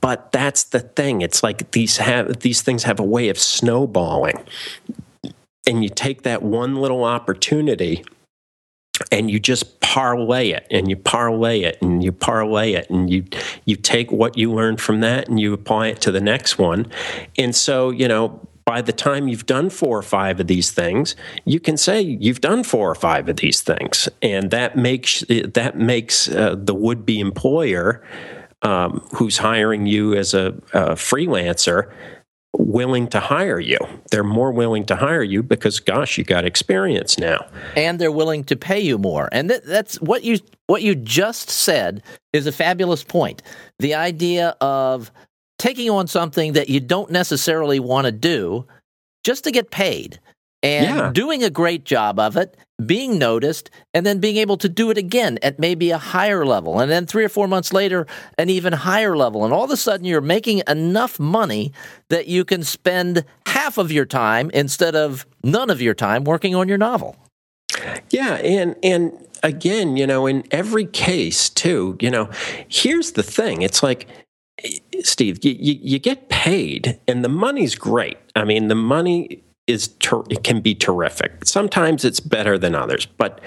[0.00, 1.22] But that's the thing.
[1.22, 4.44] It's like these have these things have a way of snowballing
[5.66, 8.04] and you take that one little opportunity
[9.10, 13.24] and you just parlay it and you parlay it and you parlay it and you
[13.64, 16.90] you take what you learned from that and you apply it to the next one.
[17.36, 21.14] And so you know by the time you've done four or five of these things
[21.44, 24.08] you can say you've done four or five of these things.
[24.22, 28.02] And that makes that makes uh, the would-be employer
[28.62, 31.92] um, who's hiring you as a, a freelancer
[32.58, 33.78] willing to hire you.
[34.10, 38.44] They're more willing to hire you because, gosh, you got experience now, and they're willing
[38.44, 39.28] to pay you more.
[39.32, 43.42] And th- that's what you what you just said is a fabulous point.
[43.78, 45.10] The idea of
[45.58, 48.66] taking on something that you don't necessarily want to do
[49.24, 50.20] just to get paid
[50.66, 51.10] and yeah.
[51.12, 54.98] doing a great job of it, being noticed, and then being able to do it
[54.98, 56.80] again at maybe a higher level.
[56.80, 58.06] And then three or four months later,
[58.38, 59.44] an even higher level.
[59.44, 61.72] And all of a sudden, you're making enough money
[62.08, 66.54] that you can spend half of your time instead of none of your time working
[66.54, 67.16] on your novel.
[68.10, 68.34] Yeah.
[68.34, 72.30] And, and, Again, you know, in every case, too, you know,
[72.68, 73.62] here's the thing.
[73.62, 74.08] It's like,
[74.64, 78.16] eh, Steve, you, you, you, get paid and the money's great.
[78.34, 81.44] I mean, the money is ter- it can be terrific.
[81.44, 83.40] Sometimes it's better than others, but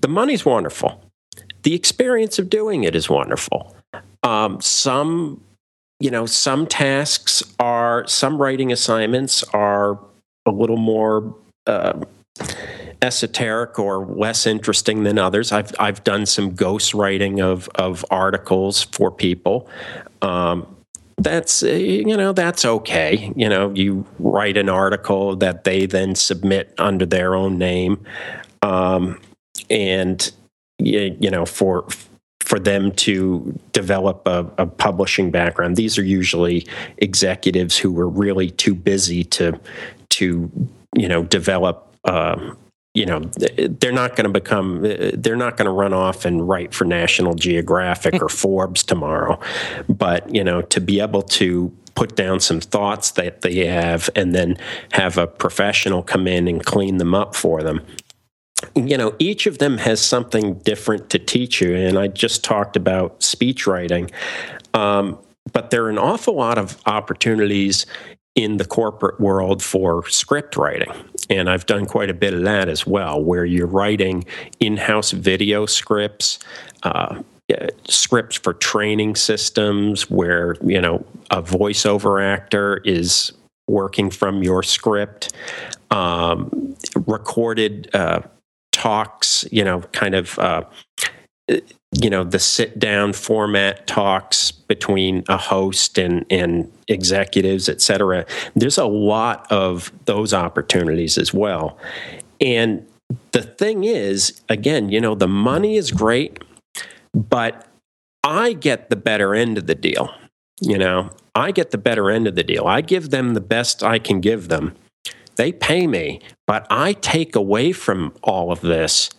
[0.00, 1.02] the money's wonderful.
[1.62, 3.76] The experience of doing it is wonderful.
[4.22, 5.40] Um, some,
[6.00, 9.98] you know, some tasks are some writing assignments are
[10.46, 11.34] a little more
[11.66, 12.00] uh,
[13.00, 15.52] esoteric or less interesting than others.
[15.52, 19.68] I've I've done some ghost writing of of articles for people.
[20.22, 20.66] Um,
[21.22, 23.32] that's uh, you know that's okay.
[23.36, 28.04] You know you write an article that they then submit under their own name
[28.62, 29.20] um,
[29.68, 30.32] and
[30.78, 31.86] you, you, know for
[32.40, 35.76] for them to develop a, a, publishing background.
[35.76, 36.66] These are usually
[36.98, 39.58] executives who were really too busy to
[40.10, 40.50] to
[40.94, 42.56] you know develop um,
[42.94, 44.82] you know they're not going to become
[45.14, 49.38] they're not going to run off and write for national geographic or forbes tomorrow
[49.88, 54.34] but you know to be able to put down some thoughts that they have and
[54.34, 54.56] then
[54.92, 57.80] have a professional come in and clean them up for them
[58.74, 62.76] you know each of them has something different to teach you and i just talked
[62.76, 64.10] about speech writing
[64.74, 65.18] um,
[65.52, 67.86] but there are an awful lot of opportunities
[68.34, 70.90] in the corporate world for script writing.
[71.30, 74.24] And I've done quite a bit of that as well, where you're writing
[74.60, 76.38] in house video scripts.
[76.82, 77.22] Uh,
[77.88, 83.32] scripts for training systems where you know a voiceover actor is
[83.68, 85.32] working from your script
[85.90, 86.74] um,
[87.06, 88.20] recorded uh,
[88.70, 90.62] talks you know kind of uh,
[92.02, 98.26] you know the sit down format talks between a host and and executives et cetera
[98.56, 101.78] there's a lot of those opportunities as well.
[102.40, 102.86] And
[103.32, 106.42] the thing is again you know the money is great
[107.14, 107.66] but
[108.24, 110.10] i get the better end of the deal
[110.62, 111.10] you know?
[111.34, 112.66] I get the better end of the deal.
[112.66, 114.74] I give them the best i can give them.
[115.36, 119.10] They pay me but i take away from all of this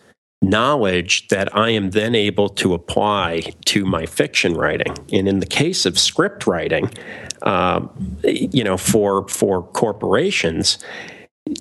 [0.48, 4.94] knowledge that I am then able to apply to my fiction writing.
[5.12, 6.90] And in the case of script writing,
[7.42, 7.86] uh,
[8.22, 10.78] you know, for for corporations,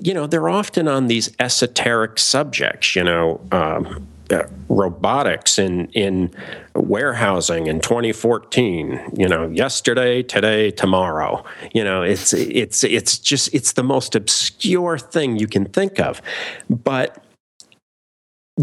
[0.01, 2.95] you know, they're often on these esoteric subjects.
[2.95, 3.41] You know.
[3.51, 6.33] Um, uh, robotics in in
[6.75, 11.43] warehousing in 2014 you know yesterday today tomorrow
[11.73, 16.21] you know it's it's it's just it's the most obscure thing you can think of
[16.69, 17.21] but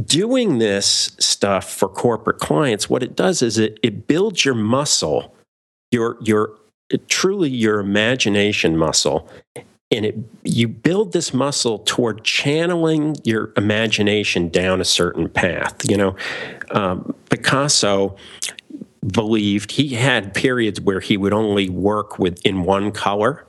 [0.04, 5.34] doing this stuff for corporate clients, what it does is it, it builds your muscle,
[5.90, 6.56] your your
[7.08, 9.28] truly your imagination muscle,
[9.90, 15.76] and it you build this muscle toward channeling your imagination down a certain path.
[15.88, 16.16] You know,
[16.70, 18.16] um, Picasso
[19.06, 23.46] believed he had periods where he would only work with in one color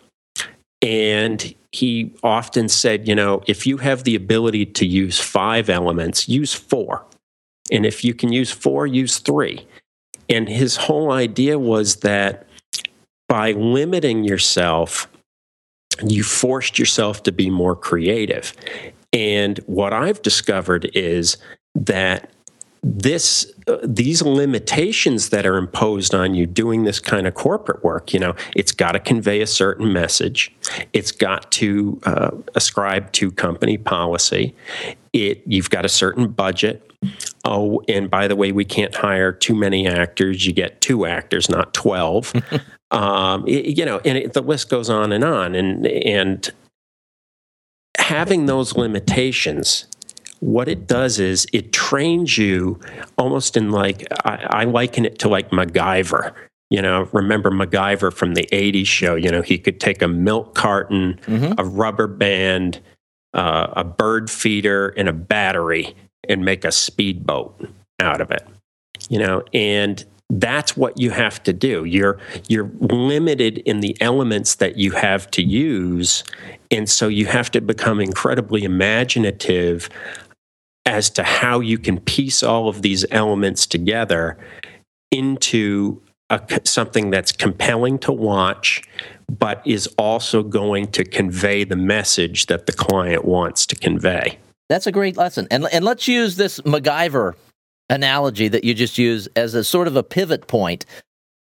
[0.81, 6.27] and he often said, you know, if you have the ability to use five elements,
[6.27, 7.05] use four.
[7.71, 9.65] And if you can use four, use three.
[10.29, 12.47] And his whole idea was that
[13.29, 15.07] by limiting yourself,
[16.03, 18.53] you forced yourself to be more creative.
[19.13, 21.37] And what I've discovered is
[21.75, 22.31] that
[22.83, 28.11] this uh, these limitations that are imposed on you doing this kind of corporate work
[28.11, 30.51] you know it's got to convey a certain message.
[30.91, 34.55] It's got to uh, ascribe to company policy.
[35.13, 36.91] It you've got a certain budget.
[37.45, 40.47] Oh and by the way we can't hire too many actors.
[40.47, 42.33] You get two actors not 12
[42.91, 45.53] um, it, you know and it, the list goes on and on.
[45.53, 46.49] And and
[47.99, 49.85] having those limitations
[50.41, 52.79] what it does is it trains you
[53.17, 56.33] almost in like I, I liken it to like MacGyver
[56.71, 60.55] you know, remember MacGyver from the 80s show, you know, he could take a milk
[60.55, 61.59] carton, mm-hmm.
[61.59, 62.79] a rubber band,
[63.33, 65.93] uh, a bird feeder, and a battery
[66.29, 67.69] and make a speedboat
[67.99, 68.47] out of it.
[69.09, 71.83] You know, and that's what you have to do.
[71.83, 72.17] You're
[72.47, 76.23] you're limited in the elements that you have to use,
[76.71, 79.89] and so you have to become incredibly imaginative
[80.85, 84.37] as to how you can piece all of these elements together
[85.11, 88.81] into a, something that's compelling to watch,
[89.29, 94.39] but is also going to convey the message that the client wants to convey.
[94.69, 95.47] That's a great lesson.
[95.51, 97.33] And, and let's use this MacGyver
[97.89, 100.85] analogy that you just used as a sort of a pivot point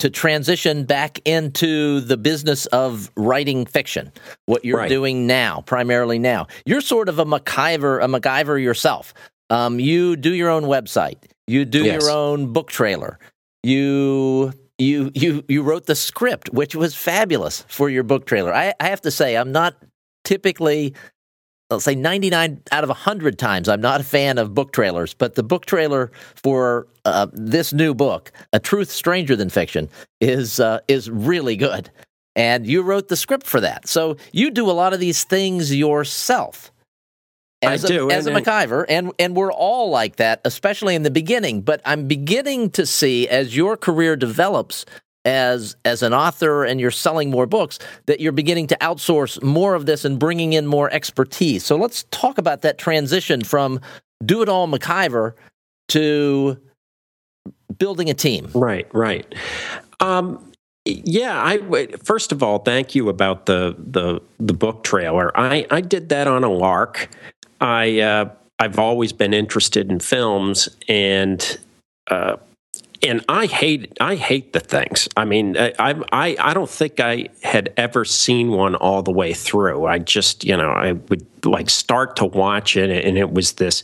[0.00, 4.10] to transition back into the business of writing fiction,
[4.46, 4.88] what you're right.
[4.88, 6.46] doing now, primarily now.
[6.64, 9.14] You're sort of a MacGyver, a MacGyver yourself.
[9.50, 11.18] Um, you do your own website.
[11.46, 12.02] You do yes.
[12.02, 13.18] your own book trailer.
[13.62, 18.54] You you you you wrote the script, which was fabulous for your book trailer.
[18.54, 19.74] I, I have to say, I'm not
[20.24, 20.94] typically,
[21.70, 25.34] I'll say 99 out of 100 times, I'm not a fan of book trailers, but
[25.34, 29.88] the book trailer for uh, this new book, A Truth Stranger Than Fiction,
[30.20, 31.90] is uh, is really good.
[32.36, 35.74] And you wrote the script for that, so you do a lot of these things
[35.74, 36.70] yourself
[37.62, 41.02] as I a, do, as a MacGyver, and and we're all like that, especially in
[41.02, 41.60] the beginning.
[41.62, 44.86] But I'm beginning to see as your career develops
[45.24, 49.74] as as an author and you're selling more books that you're beginning to outsource more
[49.74, 51.64] of this and bringing in more expertise.
[51.64, 53.80] So let's talk about that transition from
[54.24, 55.34] do it all MacGyver
[55.88, 56.58] to
[57.78, 58.50] building a team.
[58.54, 59.34] Right, right.
[60.00, 60.52] Um,
[60.86, 65.38] yeah, I first of all, thank you about the the the book trailer.
[65.38, 67.10] I I did that on a lark.
[67.60, 71.58] I uh, I've always been interested in films, and
[72.08, 72.36] uh,
[73.02, 75.08] and I hate I hate the things.
[75.16, 79.32] I mean, I, I I don't think I had ever seen one all the way
[79.32, 79.86] through.
[79.86, 83.82] I just you know I would like start to watch it, and it was this.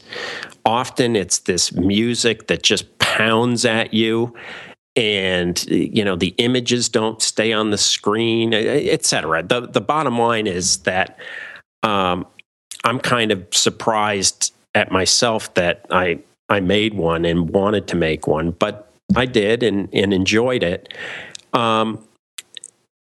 [0.65, 4.35] Often it's this music that just pounds at you,
[4.95, 9.43] and you know the images don't stay on the screen, etc.
[9.43, 11.19] The the bottom line is that.
[11.83, 12.27] Um,
[12.87, 18.29] I'm kind of surprised at myself that I I made one and wanted to make
[18.29, 20.95] one, but I did and, and enjoyed it.
[21.53, 22.07] Um,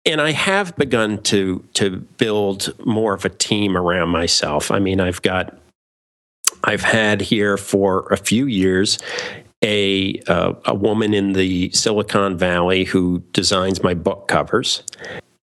[0.04, 4.72] and I have begun to to build more of a team around myself.
[4.72, 5.56] I mean, I've got
[6.64, 8.98] I've had here for a few years
[9.62, 14.82] a uh, a woman in the Silicon Valley who designs my book covers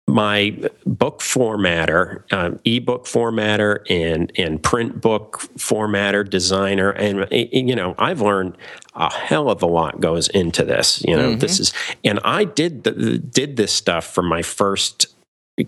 [0.09, 7.95] my book formatter, um, ebook formatter, and and print book formatter designer, and you know,
[7.99, 8.57] I've learned
[8.95, 11.03] a hell of a lot goes into this.
[11.07, 11.41] You know, mm-hmm.
[11.41, 11.73] this is,
[12.05, 15.07] and I did the, did this stuff for my first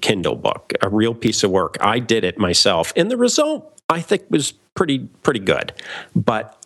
[0.00, 1.76] Kindle book, a real piece of work.
[1.80, 5.72] I did it myself, and the result I think was pretty pretty good.
[6.14, 6.57] But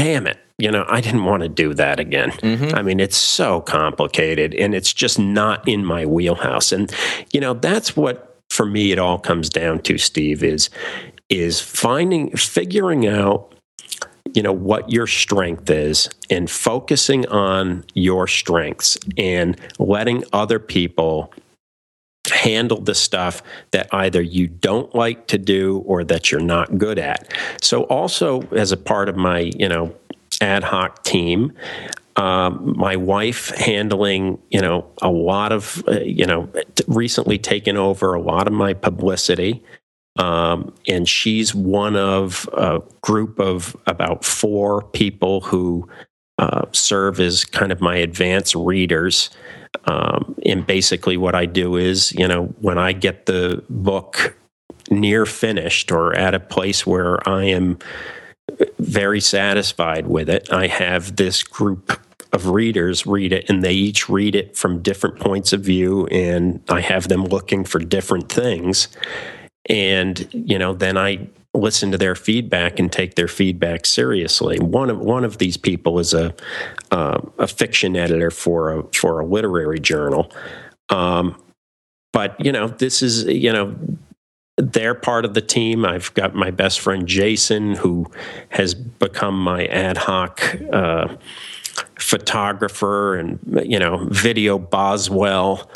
[0.00, 2.30] damn it, you know, I didn't want to do that again.
[2.32, 2.74] Mm-hmm.
[2.74, 6.72] I mean, it's so complicated and it's just not in my wheelhouse.
[6.72, 6.92] And,
[7.32, 10.70] you know, that's what for me it all comes down to, Steve, is
[11.28, 13.54] is finding figuring out
[14.34, 21.32] you know what your strength is and focusing on your strengths and letting other people
[22.30, 26.98] handle the stuff that either you don't like to do or that you're not good
[26.98, 27.32] at.
[27.62, 29.94] So also as a part of my, you know,
[30.40, 31.52] ad hoc team.
[32.16, 37.76] Um, my wife handling, you know, a lot of, uh, you know, t- recently taken
[37.76, 39.62] over a lot of my publicity.
[40.18, 45.88] Um, and she's one of a group of about four people who
[46.38, 49.30] uh, serve as kind of my advanced readers.
[49.84, 54.36] Um, and basically, what I do is, you know, when I get the book
[54.90, 57.78] near finished or at a place where I am
[58.78, 60.52] very satisfied with it.
[60.52, 62.00] I have this group
[62.32, 66.62] of readers read it and they each read it from different points of view and
[66.68, 68.88] I have them looking for different things.
[69.68, 74.58] And, you know, then I listen to their feedback and take their feedback seriously.
[74.58, 76.34] One of one of these people is a
[76.90, 80.32] uh, a fiction editor for a for a literary journal.
[80.88, 81.40] Um,
[82.12, 83.76] but you know, this is you know
[84.56, 85.84] they're part of the team.
[85.84, 88.06] I've got my best friend Jason, who
[88.50, 91.16] has become my ad hoc uh,
[91.98, 95.70] photographer and you know video Boswell.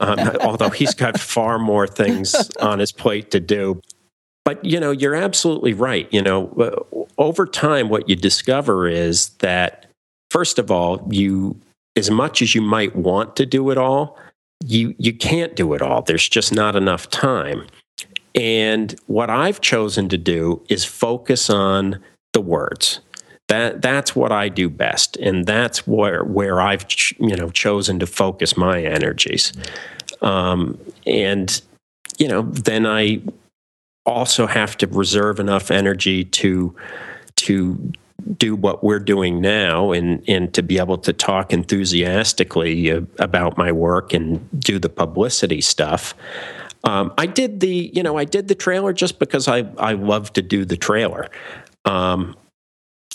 [0.00, 3.80] Um, although he's got far more things on his plate to do,
[4.44, 6.08] but you know, you're absolutely right.
[6.10, 9.86] You know, uh, over time, what you discover is that
[10.30, 11.60] first of all, you
[11.96, 14.18] as much as you might want to do it all,
[14.64, 16.02] you you can't do it all.
[16.02, 17.66] There's just not enough time.
[18.34, 22.00] And what I've chosen to do is focus on
[22.32, 23.00] the words.
[23.48, 27.98] That that's what I do best, and that's where where I've ch- you know chosen
[27.98, 29.52] to focus my energies.
[30.22, 31.60] Um, and
[32.18, 33.20] you know, then I
[34.06, 36.74] also have to reserve enough energy to
[37.36, 37.92] to
[38.36, 43.72] do what we're doing now and and to be able to talk enthusiastically about my
[43.72, 46.14] work and do the publicity stuff.
[46.84, 50.32] Um, I did the you know I did the trailer just because I I love
[50.34, 51.28] to do the trailer.
[51.84, 52.36] Um,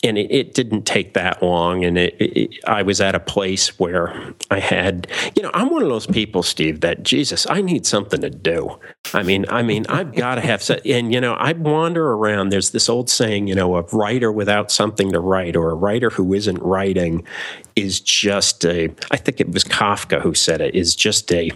[0.06, 3.78] and it, it, didn't take that long and it, it, i was at a place
[3.80, 7.86] where i had you know i'm one of those people steve that jesus i need
[7.86, 8.80] something to do.
[9.14, 12.50] I mean i mean i've got to have and you know i wander around.
[12.50, 16.10] There's this old saying you know a writer without something to write or a writer
[16.10, 17.26] who isn't writing
[17.76, 21.52] is just a i think it was kafka who said it is just a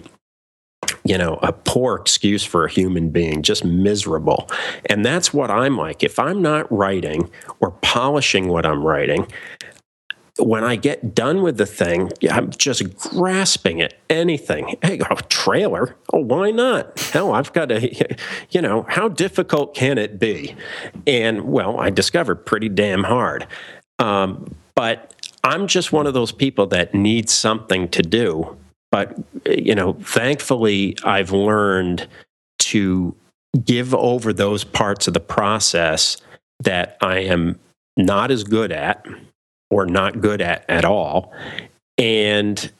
[1.03, 4.49] you know, a poor excuse for a human being, just miserable.
[4.85, 6.03] And that's what I'm like.
[6.03, 7.29] If I'm not writing
[7.59, 9.27] or polishing what I'm writing,
[10.39, 14.77] when I get done with the thing, I'm just grasping at anything.
[14.81, 15.95] Hey, a trailer?
[16.13, 16.99] Oh, why not?
[16.99, 18.15] Hell, I've got a,
[18.49, 20.55] you know, how difficult can it be?
[21.05, 23.47] And well, I discovered pretty damn hard.
[23.99, 25.13] Um, but
[25.43, 28.57] I'm just one of those people that needs something to do
[28.91, 32.07] but, you know, thankfully, I've learned
[32.59, 33.15] to
[33.63, 36.17] give over those parts of the process
[36.59, 37.59] that I am
[37.97, 39.05] not as good at
[39.69, 41.33] or not good at at all
[41.97, 42.71] and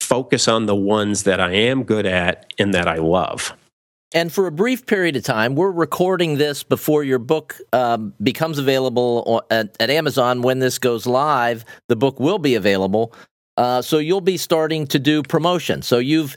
[0.00, 3.54] focus on the ones that I am good at and that I love.
[4.14, 8.58] And for a brief period of time, we're recording this before your book um, becomes
[8.58, 10.40] available at, at, Amazon.
[10.40, 13.12] When this goes live, the book will be available.
[13.58, 15.82] Uh, so you'll be starting to do promotion.
[15.82, 16.36] So you've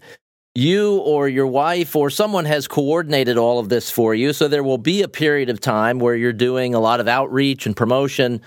[0.55, 4.33] you or your wife or someone has coordinated all of this for you.
[4.33, 7.65] So there will be a period of time where you're doing a lot of outreach
[7.65, 8.41] and promotion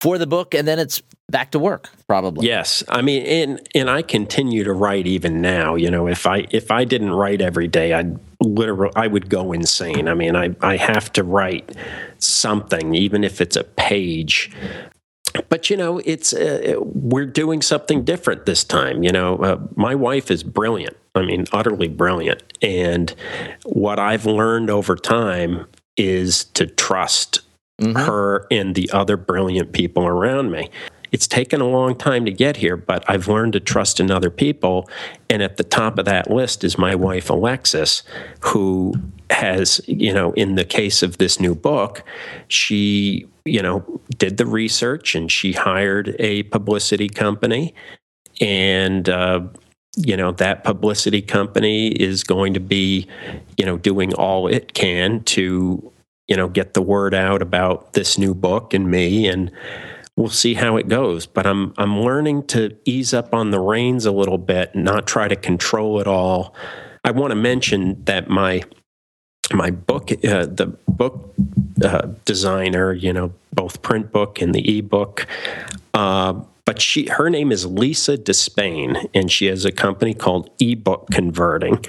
[0.00, 3.90] for the book, and then it's back to work probably yes i mean and and
[3.90, 7.66] i continue to write even now you know if i if i didn't write every
[7.66, 11.74] day i'd literally i would go insane i mean i i have to write
[12.18, 14.52] something even if it's a page
[15.48, 19.94] but you know it's uh, we're doing something different this time you know uh, my
[19.94, 20.96] wife is brilliant.
[21.14, 22.42] I mean utterly brilliant.
[22.62, 23.14] And
[23.64, 25.66] what i've learned over time
[25.96, 27.40] is to trust
[27.80, 27.96] mm-hmm.
[27.96, 30.70] her and the other brilliant people around me
[31.16, 34.28] it's taken a long time to get here, but I've learned to trust in other
[34.28, 34.86] people.
[35.30, 38.02] And at the top of that list is my wife, Alexis,
[38.40, 38.92] who
[39.30, 42.04] has, you know, in the case of this new book,
[42.48, 43.82] she you know,
[44.18, 47.74] did the research and she hired a publicity company.
[48.38, 49.40] And, uh,
[49.96, 53.08] you know, that publicity company is going to be,
[53.56, 55.90] you know, doing all it can to,
[56.28, 59.26] you know, get the word out about this new book and me.
[59.26, 59.50] And,
[60.16, 61.26] we'll see how it goes.
[61.26, 65.28] But I'm I'm learning to ease up on the reins a little bit, not try
[65.28, 66.54] to control it all.
[67.04, 68.62] I want to mention that my
[69.52, 71.34] my book, uh, the book
[71.84, 75.26] uh, designer, you know, both print book and the ebook.
[75.94, 81.08] Uh, but she, her name is Lisa Despain, and she has a company called Ebook
[81.12, 81.84] Converting,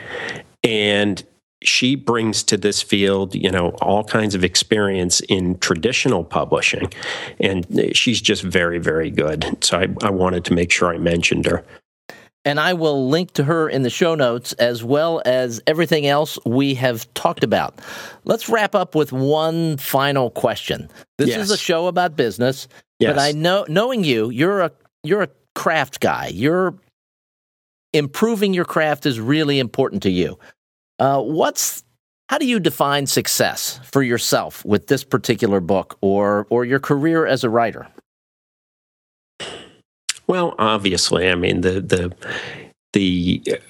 [0.64, 1.26] and
[1.64, 6.92] she brings to this field, you know, all kinds of experience in traditional publishing,
[7.40, 9.58] and she's just very, very good.
[9.64, 11.64] So I, I wanted to make sure I mentioned her
[12.48, 16.40] and I will link to her in the show notes as well as everything else
[16.46, 17.78] we have talked about.
[18.24, 20.90] Let's wrap up with one final question.
[21.18, 21.42] This yes.
[21.42, 23.12] is a show about business, yes.
[23.12, 24.72] but I know knowing you, you're a
[25.04, 26.28] you're a craft guy.
[26.28, 26.76] You're
[27.92, 30.40] improving your craft is really important to you.
[31.00, 31.84] Uh, what's
[32.30, 37.26] how do you define success for yourself with this particular book or or your career
[37.26, 37.88] as a writer?
[40.28, 42.16] Well, obviously, I mean the the
[42.94, 43.62] the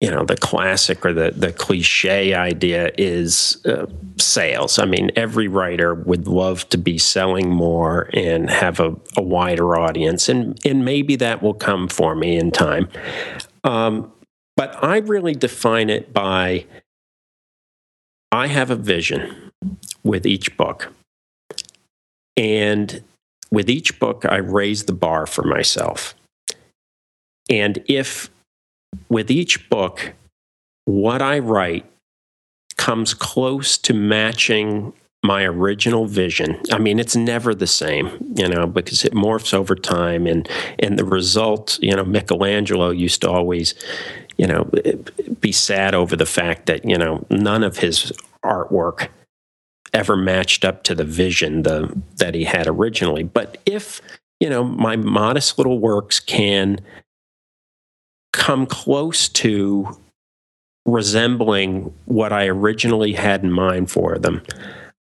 [0.00, 4.78] you know the classic or the the cliche idea is uh, sales.
[4.78, 9.76] I mean, every writer would love to be selling more and have a, a wider
[9.76, 12.88] audience, and and maybe that will come for me in time.
[13.64, 14.12] Um,
[14.60, 16.66] but I really define it by
[18.30, 19.52] I have a vision
[20.04, 20.92] with each book,
[22.36, 23.02] and
[23.50, 26.14] with each book, I raise the bar for myself.
[27.48, 28.28] And if
[29.08, 30.12] with each book,
[30.84, 31.86] what I write
[32.76, 34.92] comes close to matching
[35.22, 36.60] my original vision.
[36.72, 40.48] I mean, it's never the same, you know, because it morphs over time, and
[40.78, 43.74] and the result, you know, Michelangelo used to always,
[44.40, 44.70] you know,
[45.38, 48.10] be sad over the fact that you know none of his
[48.42, 49.08] artwork
[49.92, 53.22] ever matched up to the vision the that he had originally.
[53.22, 54.00] But if
[54.40, 56.80] you know my modest little works can
[58.32, 59.94] come close to
[60.86, 64.40] resembling what I originally had in mind for them.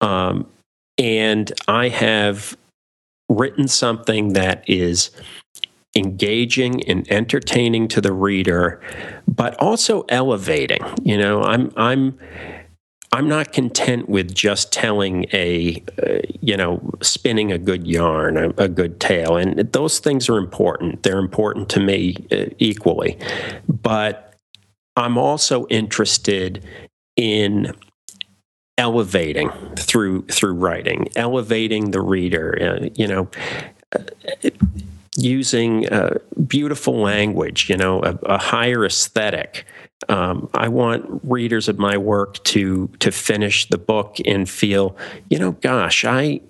[0.02, 0.48] Um,
[0.98, 2.58] and I have
[3.30, 5.12] written something that is
[5.96, 8.82] engaging and entertaining to the reader,
[9.28, 10.82] but also elevating.
[11.04, 12.18] You know, I'm I'm
[13.14, 18.50] I'm not content with just telling a, uh, you know, spinning a good yarn, a,
[18.58, 19.36] a, good tale.
[19.36, 21.04] And those things are important.
[21.04, 23.18] They're important to me uh, equally.
[23.68, 24.34] But
[24.96, 26.66] I'm also interested
[27.18, 27.74] in
[28.78, 32.80] elevating through through writing, elevating the reader.
[32.82, 33.30] Uh, you know,
[33.94, 34.00] uh,
[35.18, 37.70] using uh, beautiful language.
[37.70, 39.66] You know, a, a higher aesthetic.
[40.10, 44.98] Um, I want readers of my work to to finish the book and feel,
[45.30, 46.42] you know, gosh, I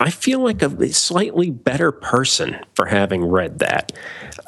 [0.00, 3.92] I feel like a slightly better person for having read that.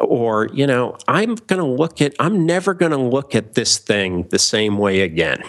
[0.00, 3.78] Or, you know, I'm going to look at I'm never going to look at this
[3.78, 5.42] thing the same way again.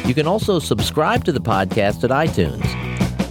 [0.09, 2.65] You can also subscribe to the podcast at iTunes.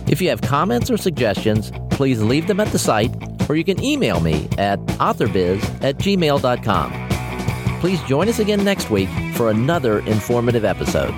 [0.07, 3.11] If you have comments or suggestions, please leave them at the site
[3.49, 7.79] or you can email me at authorbiz at gmail.com.
[7.79, 11.13] Please join us again next week for another informative episode.